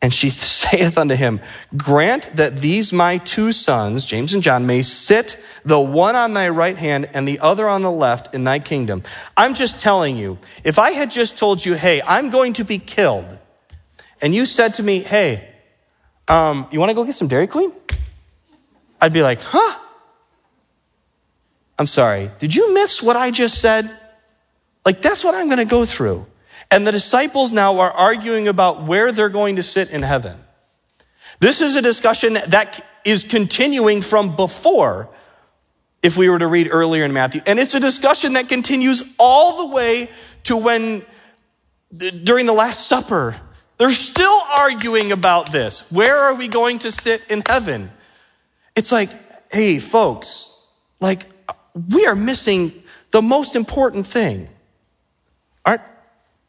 [0.04, 1.40] And she saith unto him,
[1.78, 6.50] Grant that these my two sons, James and John, may sit the one on thy
[6.50, 9.02] right hand and the other on the left in thy kingdom.
[9.34, 12.78] I'm just telling you, if I had just told you, hey, I'm going to be
[12.78, 13.38] killed,
[14.20, 15.48] and you said to me, hey,
[16.28, 17.72] um, you want to go get some Dairy Queen?
[19.00, 19.80] I'd be like, huh?
[21.78, 22.30] I'm sorry.
[22.38, 23.90] Did you miss what I just said?
[24.84, 26.26] Like, that's what I'm going to go through.
[26.70, 30.38] And the disciples now are arguing about where they're going to sit in heaven.
[31.40, 35.08] This is a discussion that is continuing from before,
[36.02, 37.42] if we were to read earlier in Matthew.
[37.46, 40.10] And it's a discussion that continues all the way
[40.44, 41.04] to when,
[41.96, 43.40] during the Last Supper,
[43.78, 45.90] they're still arguing about this.
[45.90, 47.90] Where are we going to sit in heaven?
[48.76, 49.10] It's like,
[49.52, 50.50] hey, folks,
[51.00, 51.26] like,
[51.90, 54.48] we are missing the most important thing.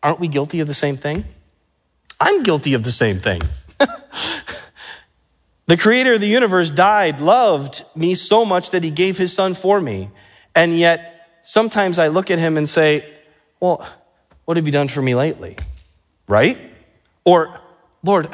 [0.05, 1.25] Aren't, we guilty of the same thing?
[2.21, 3.41] I'm guilty of the same thing.
[5.65, 9.55] the creator of the universe died, loved me so much that he gave his son
[9.55, 10.11] for me.
[10.53, 13.03] And yet, sometimes I look at him and say,
[13.59, 13.83] Well,
[14.45, 15.57] what have you done for me lately?
[16.27, 16.59] Right?
[17.23, 17.59] Or,
[18.03, 18.29] Lord,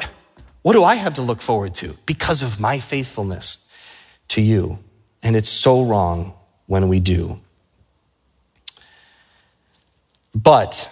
[0.60, 3.66] what do I have to look forward to because of my faithfulness
[4.28, 4.78] to you?
[5.22, 6.34] And it's so wrong
[6.66, 7.40] when we do.
[10.34, 10.91] But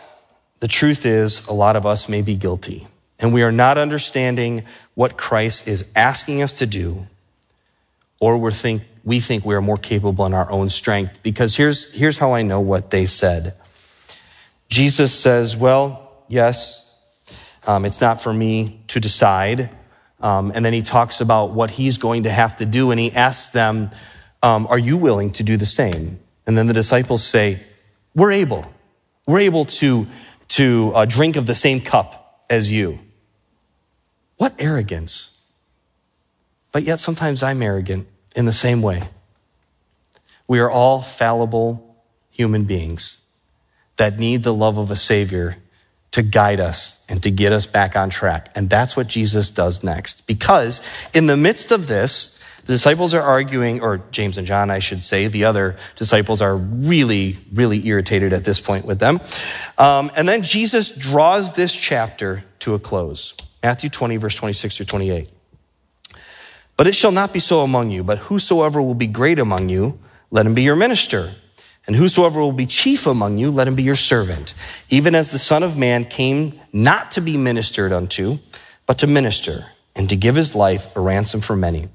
[0.61, 2.87] the truth is, a lot of us may be guilty,
[3.19, 7.07] and we are not understanding what Christ is asking us to do,
[8.21, 11.19] or we think, we think we are more capable in our own strength.
[11.23, 13.55] Because here's, here's how I know what they said.
[14.69, 16.95] Jesus says, Well, yes,
[17.67, 19.71] um, it's not for me to decide.
[20.21, 23.11] Um, and then he talks about what he's going to have to do, and he
[23.13, 23.91] asks them,
[24.43, 26.21] um, Are you willing to do the same?
[26.47, 27.61] And then the disciples say,
[28.15, 28.71] We're able.
[29.27, 30.07] We're able to
[30.51, 32.99] to uh, drink of the same cup as you.
[34.37, 35.41] What arrogance.
[36.73, 39.09] But yet sometimes I'm arrogant in the same way.
[40.49, 41.97] We are all fallible
[42.31, 43.25] human beings
[43.97, 45.57] that need the love of a Savior
[46.13, 48.51] to guide us and to get us back on track.
[48.57, 50.27] And that's what Jesus does next.
[50.27, 50.83] Because
[51.15, 52.40] in the midst of this,
[52.71, 56.57] the disciples are arguing, or James and John, I should say, the other disciples are
[56.57, 59.19] really, really irritated at this point with them.
[59.77, 63.35] Um, and then Jesus draws this chapter to a close.
[63.61, 65.29] Matthew 20, verse 26 through 28.
[66.77, 69.99] But it shall not be so among you, but whosoever will be great among you,
[70.31, 71.33] let him be your minister.
[71.89, 74.55] And whosoever will be chief among you, let him be your servant.
[74.91, 78.39] Even as the Son of Man came not to be ministered unto,
[78.87, 81.89] but to minister, and to give his life a ransom for many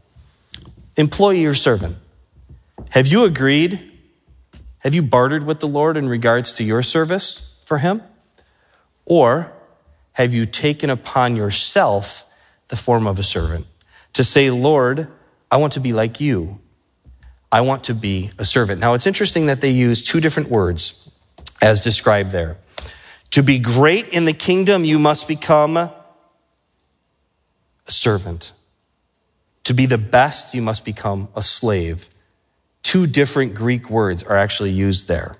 [0.95, 1.97] employee or servant?
[2.89, 3.91] Have you agreed?
[4.79, 8.01] Have you bartered with the Lord in regards to your service for Him?
[9.05, 9.51] Or
[10.13, 12.25] have you taken upon yourself
[12.67, 13.67] the form of a servant
[14.13, 15.07] to say, Lord,
[15.51, 16.59] I want to be like you.
[17.51, 18.81] I want to be a servant.
[18.81, 21.09] Now, it's interesting that they use two different words
[21.61, 22.57] as described there.
[23.31, 25.93] To be great in the kingdom, you must become a
[27.87, 28.51] servant.
[29.65, 32.07] To be the best, you must become a slave.
[32.83, 35.37] Two different Greek words are actually used there.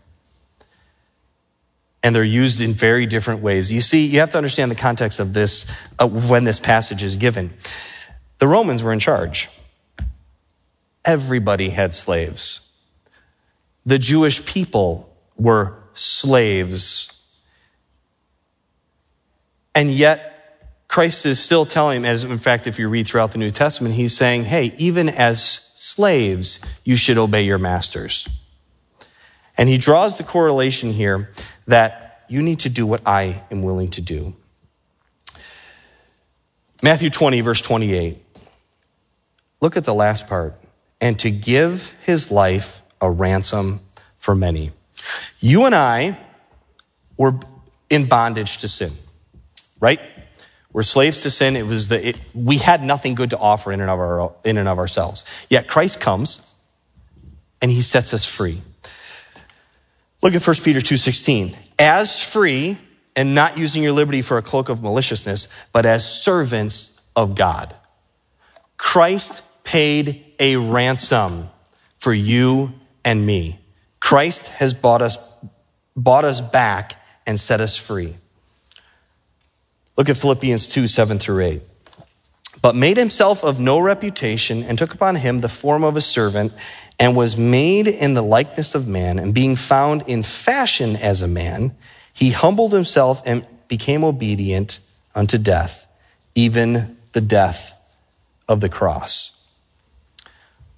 [2.02, 3.72] And they're used in very different ways.
[3.72, 7.18] You see, you have to understand the context of this uh, when this passage is
[7.18, 7.54] given.
[8.40, 9.50] The Romans were in charge.
[11.04, 12.72] Everybody had slaves.
[13.86, 17.24] The Jewish people were slaves.
[19.76, 20.35] And yet,
[20.96, 23.96] Christ is still telling them, as in fact, if you read throughout the New Testament,
[23.96, 28.30] he's saying, hey, even as slaves, you should obey your masters.
[29.58, 31.34] And he draws the correlation here
[31.68, 34.38] that you need to do what I am willing to do.
[36.82, 38.18] Matthew 20, verse 28.
[39.60, 40.56] Look at the last part.
[41.02, 43.82] And to give his life a ransom
[44.18, 44.72] for many.
[45.42, 46.18] You and I
[47.18, 47.38] were
[47.90, 48.94] in bondage to sin,
[49.82, 50.00] right?
[50.76, 51.56] We're slaves to sin.
[51.56, 54.58] It was the, it, we had nothing good to offer in and, of our, in
[54.58, 55.24] and of ourselves.
[55.50, 56.54] Yet Christ comes
[57.62, 58.62] and he sets us free.
[60.22, 61.56] Look at 1 Peter 2.16.
[61.80, 62.78] As free
[63.16, 67.74] and not using your liberty for a cloak of maliciousness, but as servants of God.
[68.76, 71.48] Christ paid a ransom
[72.00, 72.74] for you
[73.06, 73.62] and me.
[74.02, 75.18] Christ has bought us,
[75.96, 78.18] bought us back and set us free.
[79.98, 81.62] Look at Philippians 2 7 through 8.
[82.62, 86.54] But made himself of no reputation and took upon him the form of a servant
[87.00, 89.20] and was made in the likeness of man.
[89.20, 91.76] And being found in fashion as a man,
[92.14, 94.80] he humbled himself and became obedient
[95.14, 95.88] unto death,
[96.34, 97.72] even the death
[98.48, 99.32] of the cross.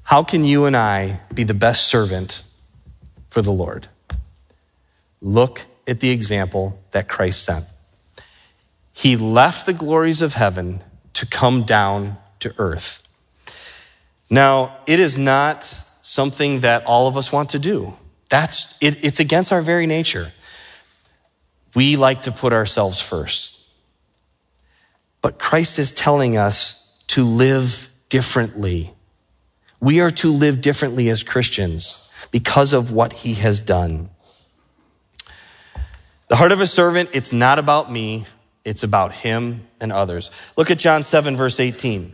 [0.03, 2.43] How can you and I be the best servant
[3.30, 3.88] for the Lord?
[5.21, 7.65] Look at the example that Christ sent.
[8.98, 10.84] He left the glories of heaven
[11.14, 13.08] to come down to earth.
[14.28, 15.64] Now, it is not
[16.02, 17.96] something that all of us want to do.
[18.30, 20.34] That's, it, it's against our very nature.
[21.76, 23.62] We like to put ourselves first.
[25.22, 28.96] But Christ is telling us to live differently.
[29.80, 34.10] We are to live differently as Christians because of what he has done.
[36.30, 38.26] The heart of a servant, it's not about me,
[38.67, 40.30] it's about him and others.
[40.58, 42.12] Look at John 7, verse 18.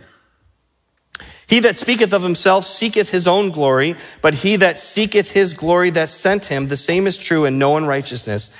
[1.48, 5.90] He that speaketh of himself seeketh his own glory, but he that seeketh his glory
[5.90, 8.52] that sent him, the same is true, and no unrighteousness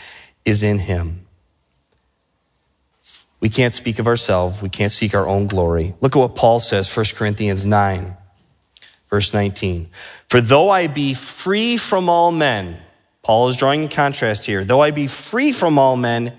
[0.44, 1.26] is in him.
[3.40, 4.62] We can't speak of ourselves.
[4.62, 5.94] We can't seek our own glory.
[6.02, 8.18] Look at what Paul says, 1 Corinthians 9,
[9.10, 9.90] verse 19.
[10.30, 12.80] For though I be free from all men,
[13.22, 14.64] Paul is drawing a contrast here.
[14.64, 16.34] Though I be free from all men,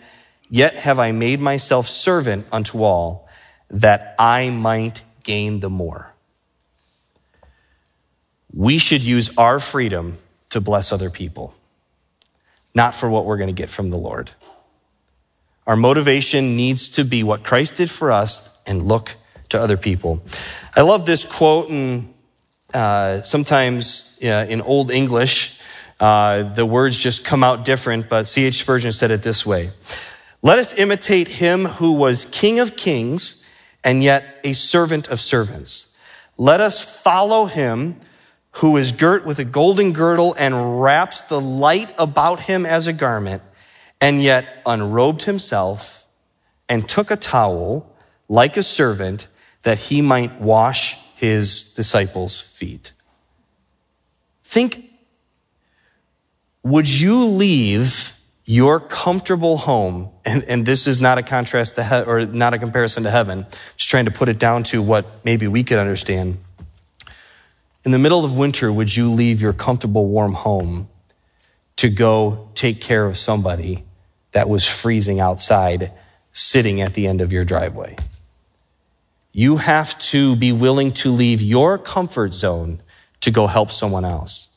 [0.51, 3.29] yet have I made myself servant unto all,
[3.71, 6.13] that I might gain the more.
[8.53, 10.19] We should use our freedom
[10.51, 11.55] to bless other people,
[12.75, 14.31] not for what we're going to get from the Lord.
[15.67, 19.17] Our motivation needs to be what Christ did for us and look
[19.49, 20.23] to other people.
[20.77, 22.15] I love this quote, and
[22.73, 25.59] uh, sometimes uh, in Old English,
[25.99, 28.61] uh, the words just come out different, but C.H.
[28.61, 29.71] Spurgeon said it this way
[30.45, 33.49] Let us imitate him who was King of kings
[33.83, 35.97] and yet a servant of servants.
[36.37, 37.99] Let us follow him
[38.59, 42.93] who is girt with a golden girdle and wraps the light about him as a
[42.93, 43.43] garment
[44.03, 46.07] and yet unrobed himself
[46.69, 47.91] and took a towel
[48.29, 49.29] like a servant
[49.63, 52.93] that he might wash his disciples' feet.
[54.43, 54.91] Think,
[56.63, 58.14] would you leave
[58.45, 62.59] your comfortable home, and, and this is not a contrast to he, or not a
[62.59, 66.39] comparison to heaven, just trying to put it down to what maybe we could understand.
[67.85, 70.89] In the middle of winter, would you leave your comfortable, warm home
[71.77, 73.85] to go take care of somebody
[74.33, 75.93] that was freezing outside
[76.33, 77.97] sitting at the end of your driveway.
[79.33, 82.83] You have to be willing to leave your comfort zone
[83.21, 84.49] to go help someone else.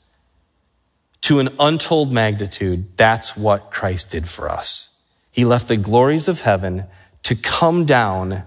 [1.27, 4.97] To an untold magnitude, that's what Christ did for us.
[5.31, 6.85] He left the glories of heaven
[7.23, 8.43] to come down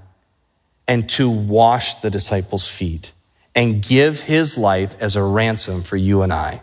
[0.87, 3.13] and to wash the disciples' feet
[3.55, 6.63] and give his life as a ransom for you and I.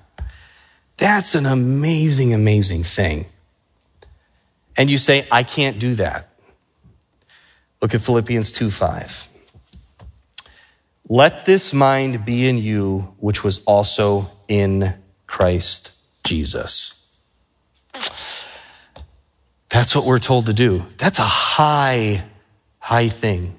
[0.97, 3.27] That's an amazing, amazing thing
[4.77, 6.29] and you say, I can't do that.
[7.81, 9.27] Look at Philippians 2 5.
[11.09, 14.93] Let this mind be in you, which was also in
[15.25, 15.96] Christ
[16.27, 17.07] Jesus.
[19.69, 20.85] That's what we're told to do.
[20.97, 22.23] That's a high,
[22.79, 23.55] high thing.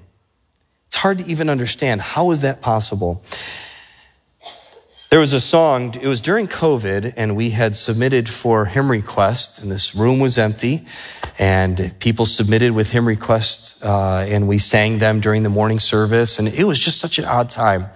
[0.87, 2.01] It's hard to even understand.
[2.01, 3.23] How is that possible?
[5.09, 9.59] There was a song, it was during COVID, and we had submitted for hymn requests,
[9.59, 10.85] and this room was empty,
[11.39, 16.37] and people submitted with hymn requests, uh, and we sang them during the morning service,
[16.37, 17.87] and it was just such an odd time.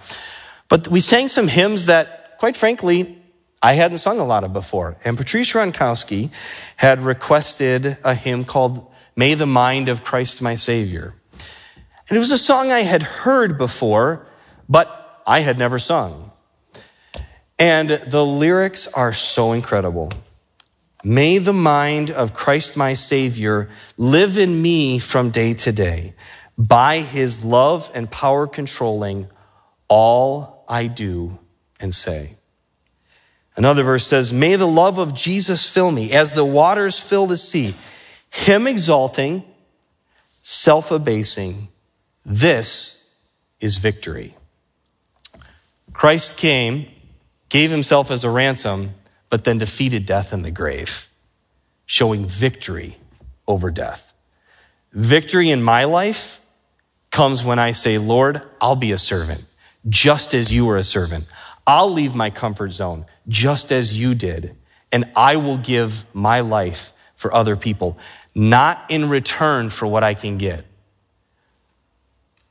[0.68, 3.13] But we sang some hymns that, quite frankly,
[3.64, 4.98] I hadn't sung a lot of before.
[5.04, 6.28] And Patrice Ronkowski
[6.76, 11.14] had requested a hymn called May the Mind of Christ My Savior.
[12.06, 14.26] And it was a song I had heard before,
[14.68, 16.30] but I had never sung.
[17.58, 20.12] And the lyrics are so incredible.
[21.02, 26.12] May the mind of Christ my Savior live in me from day to day,
[26.58, 29.30] by his love and power controlling
[29.88, 31.38] all I do
[31.80, 32.36] and say.
[33.56, 37.36] Another verse says, May the love of Jesus fill me as the waters fill the
[37.36, 37.74] sea,
[38.30, 39.44] him exalting,
[40.42, 41.68] self abasing.
[42.26, 43.10] This
[43.60, 44.36] is victory.
[45.92, 46.86] Christ came
[47.54, 48.90] gave himself as a ransom,
[49.30, 51.08] but then defeated death in the grave,
[51.86, 52.96] showing victory
[53.46, 54.12] over death.
[54.92, 56.40] Victory in my life
[57.12, 59.44] comes when I say, Lord, I'll be a servant,
[59.88, 61.26] just as you were a servant.
[61.66, 64.56] I'll leave my comfort zone, just as you did,
[64.92, 67.98] and I will give my life for other people,
[68.34, 70.64] not in return for what I can get,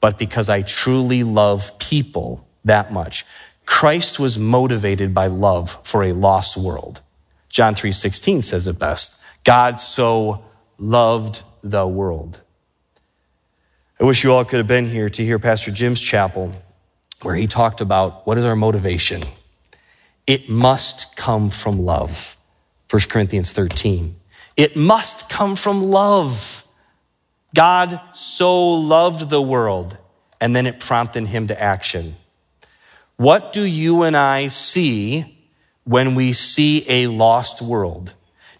[0.01, 3.26] but because I truly love people that much.
[3.66, 7.01] Christ was motivated by love for a lost world.
[7.49, 9.22] John 3:16 says it best.
[9.43, 10.43] God so
[10.78, 12.41] loved the world.
[13.99, 16.53] I wish you all could have been here to hear Pastor Jim's chapel
[17.24, 19.24] where he talked about what is our motivation?
[20.26, 22.38] It must come from love.
[22.89, 24.15] 1 Corinthians 13.
[24.55, 26.65] It must come from love.
[27.55, 29.97] God so loved the world,
[30.39, 32.15] and then it prompted him to action.
[33.17, 35.38] What do you and I see
[35.84, 38.13] when we see a lost world?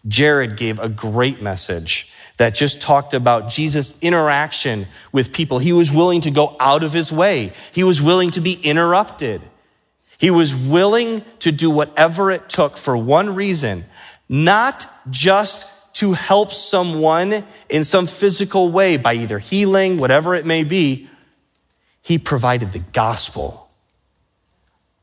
[0.08, 2.13] Jared gave a great message
[2.44, 5.60] that just talked about Jesus' interaction with people.
[5.60, 7.54] He was willing to go out of his way.
[7.72, 9.42] He was willing to be interrupted.
[10.18, 13.86] He was willing to do whatever it took for one reason,
[14.28, 20.66] not just to help someone in some physical way by either healing, whatever it may
[20.66, 21.08] be.
[22.02, 23.63] He provided the gospel.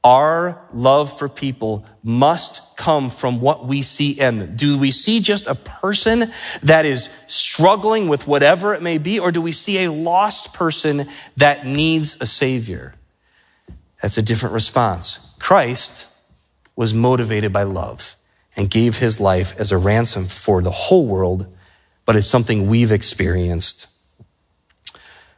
[0.03, 4.57] Our love for people must come from what we see in them.
[4.57, 6.33] Do we see just a person
[6.63, 11.07] that is struggling with whatever it may be, or do we see a lost person
[11.37, 12.95] that needs a savior?
[14.01, 15.35] That's a different response.
[15.39, 16.09] Christ
[16.75, 18.17] was motivated by love
[18.57, 21.47] and gave his life as a ransom for the whole world,
[22.07, 23.89] but it's something we've experienced.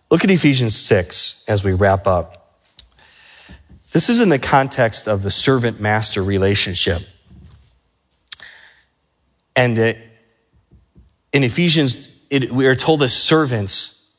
[0.09, 2.42] Look at Ephesians 6 as we wrap up.
[3.93, 7.03] This is in the context of the servant master relationship.
[9.55, 9.93] And uh,
[11.33, 14.11] in Ephesians, it, we are told as servants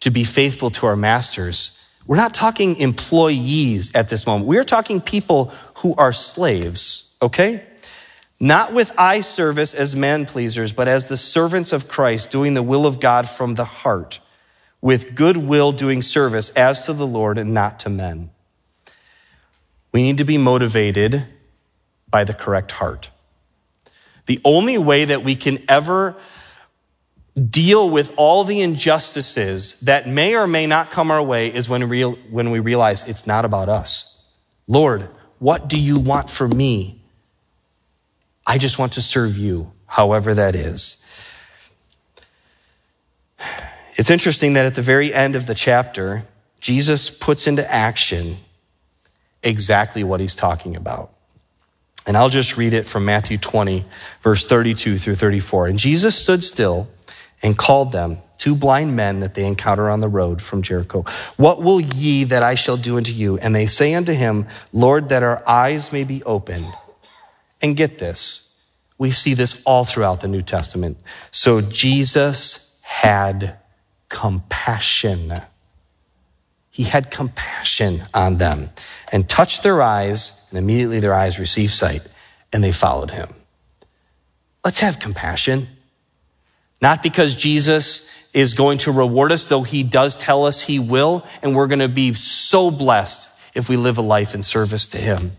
[0.00, 1.80] to be faithful to our masters.
[2.06, 4.48] We're not talking employees at this moment.
[4.48, 7.64] We are talking people who are slaves, okay?
[8.38, 12.62] Not with eye service as man pleasers, but as the servants of Christ, doing the
[12.62, 14.18] will of God from the heart,
[14.80, 18.30] with good will doing service as to the Lord and not to men.
[19.96, 21.24] We need to be motivated
[22.10, 23.08] by the correct heart.
[24.26, 26.16] The only way that we can ever
[27.34, 31.88] deal with all the injustices that may or may not come our way is when,
[31.88, 34.22] real, when we realize it's not about us.
[34.68, 37.00] Lord, what do you want for me?
[38.46, 41.02] I just want to serve you, however that is.
[43.94, 46.26] It's interesting that at the very end of the chapter,
[46.60, 48.36] Jesus puts into action
[49.46, 51.12] exactly what he's talking about.
[52.06, 53.84] And I'll just read it from Matthew 20,
[54.22, 55.68] verse 32 through 34.
[55.68, 56.88] And Jesus stood still
[57.42, 61.04] and called them, two blind men that they encounter on the road from Jericho.
[61.36, 63.38] What will ye that I shall do unto you?
[63.38, 66.72] And they say unto him, Lord, that our eyes may be opened.
[67.62, 68.54] And get this.
[68.98, 70.98] We see this all throughout the New Testament.
[71.30, 73.58] So Jesus had
[74.08, 75.42] compassion
[76.76, 78.68] he had compassion on them
[79.10, 82.02] and touched their eyes, and immediately their eyes received sight,
[82.52, 83.32] and they followed him.
[84.62, 85.68] Let's have compassion.
[86.82, 91.24] Not because Jesus is going to reward us, though he does tell us he will,
[91.40, 94.98] and we're going to be so blessed if we live a life in service to
[94.98, 95.32] him.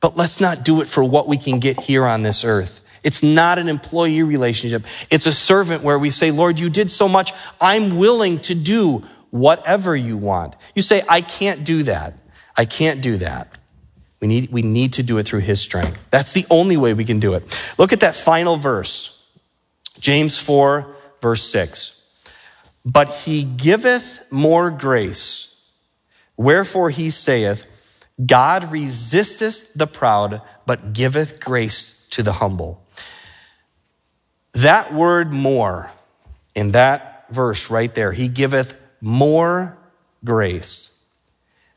[0.00, 2.80] But let's not do it for what we can get here on this earth.
[3.04, 4.86] It's not an employee relationship.
[5.10, 7.34] It's a servant where we say, Lord, you did so much.
[7.60, 10.56] I'm willing to do whatever you want.
[10.74, 12.14] You say, I can't do that.
[12.56, 13.58] I can't do that.
[14.20, 15.98] We need, we need to do it through his strength.
[16.10, 17.58] That's the only way we can do it.
[17.78, 19.22] Look at that final verse.
[20.00, 21.94] James 4, verse 6.
[22.84, 25.72] But he giveth more grace.
[26.36, 27.66] Wherefore he saith,
[28.24, 32.84] God resisteth the proud, but giveth grace to the humble.
[34.52, 35.92] That word more
[36.54, 39.76] in that verse right there, he giveth more
[40.24, 40.94] grace.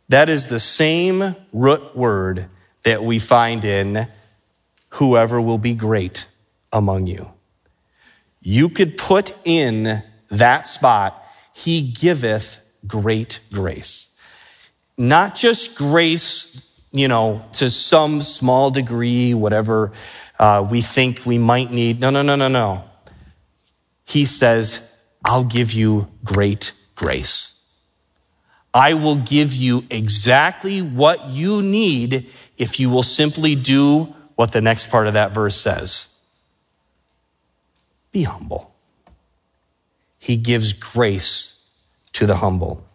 [0.09, 2.47] That is the same root word
[2.83, 4.07] that we find in
[4.89, 6.25] whoever will be great
[6.73, 7.31] among you.
[8.41, 14.09] You could put in that spot, he giveth great grace.
[14.97, 19.91] Not just grace, you know, to some small degree, whatever
[20.39, 21.99] uh, we think we might need.
[21.99, 22.83] No, no, no, no, no.
[24.03, 24.93] He says,
[25.23, 27.59] I'll give you great grace.
[28.73, 34.61] I will give you exactly what you need if you will simply do what the
[34.61, 36.19] next part of that verse says.
[38.11, 38.73] Be humble.
[40.19, 41.65] He gives grace
[42.13, 42.85] to the humble.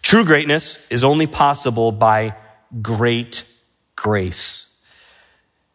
[0.00, 2.34] True greatness is only possible by
[2.80, 3.44] great
[3.94, 4.74] grace.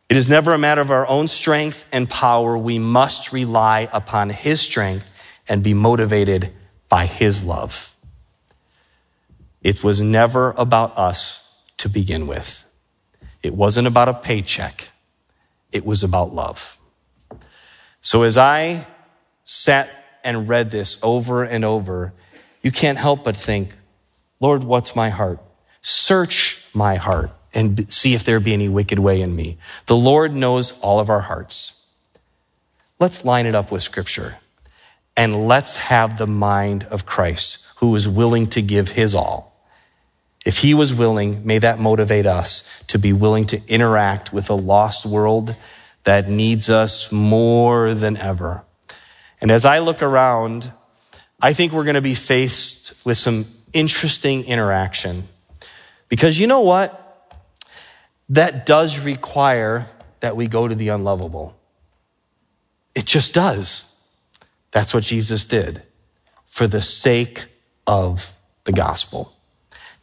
[0.09, 2.57] It is never a matter of our own strength and power.
[2.57, 5.09] We must rely upon His strength
[5.47, 6.51] and be motivated
[6.93, 7.95] by his love.
[9.63, 12.63] It was never about us to begin with.
[13.41, 14.89] It wasn't about a paycheck.
[15.71, 16.77] It was about love.
[18.01, 18.85] So as I
[19.43, 19.89] sat
[20.23, 22.13] and read this over and over,
[22.61, 23.73] you can't help but think,
[24.39, 25.39] Lord, what's my heart?
[25.81, 29.57] Search my heart and see if there be any wicked way in me.
[29.87, 31.87] The Lord knows all of our hearts.
[32.99, 34.37] Let's line it up with scripture
[35.15, 39.53] and let's have the mind of Christ who is willing to give his all.
[40.45, 44.55] If he was willing, may that motivate us to be willing to interact with a
[44.55, 45.55] lost world
[46.03, 48.63] that needs us more than ever.
[49.39, 50.71] And as I look around,
[51.41, 55.27] I think we're going to be faced with some interesting interaction.
[56.09, 56.99] Because you know what?
[58.29, 59.87] That does require
[60.19, 61.57] that we go to the unlovable.
[62.95, 63.92] It just does.
[64.73, 65.83] That's what Jesus did
[66.45, 67.45] for the sake
[67.87, 69.31] of the gospel.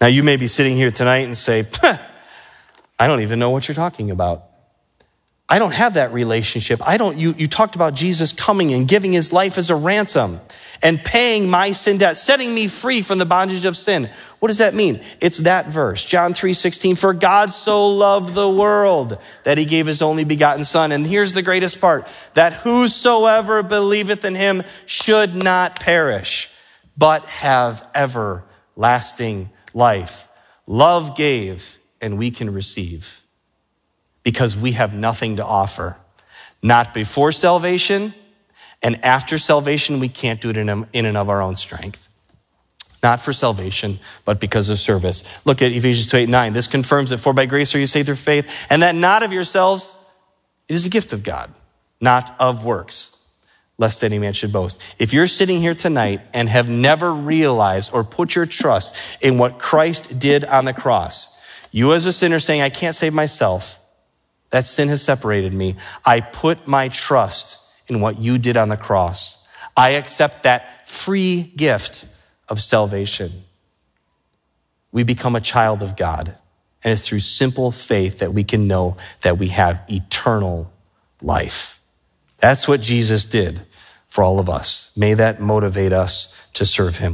[0.01, 1.67] Now, you may be sitting here tonight and say,
[2.99, 4.50] I don't even know what you're talking about.
[5.51, 6.81] I don't have that relationship.
[6.81, 10.41] I don't, you, you talked about Jesus coming and giving his life as a ransom
[10.81, 14.09] and paying my sin debt, setting me free from the bondage of sin.
[14.39, 15.03] What does that mean?
[15.21, 16.95] It's that verse, John 3 16.
[16.95, 20.93] For God so loved the world that he gave his only begotten Son.
[20.93, 26.49] And here's the greatest part that whosoever believeth in him should not perish,
[26.97, 30.29] but have everlasting life.
[30.69, 33.20] Love gave, and we can receive
[34.23, 35.97] because we have nothing to offer.
[36.63, 38.15] Not before salvation,
[38.83, 42.09] and after salvation, we can't do it in, and of our own strength.
[43.03, 45.25] Not for salvation, but because of service.
[45.47, 46.53] Look at Ephesians 2 8 9.
[46.53, 49.33] This confirms that for by grace are you saved through faith, and that not of
[49.33, 49.97] yourselves,
[50.69, 51.53] it is a gift of God,
[52.01, 53.27] not of works,
[53.79, 54.81] lest any man should boast.
[54.99, 59.59] If you're sitting here tonight and have never realized or put your trust in what
[59.59, 61.39] Christ did on the cross,
[61.73, 63.80] you as a sinner saying, I can't save myself,
[64.51, 65.77] that sin has separated me.
[66.05, 69.49] I put my trust in what you did on the cross.
[69.77, 72.05] I accept that free gift
[72.49, 73.45] of salvation.
[74.93, 76.37] We become a child of God.
[76.83, 80.73] And it's through simple faith that we can know that we have eternal
[81.21, 81.81] life.
[82.39, 83.61] That's what Jesus did
[84.09, 84.93] for all of us.
[84.97, 87.09] May that motivate us to serve him.